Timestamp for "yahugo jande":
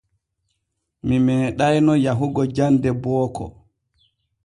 2.05-2.89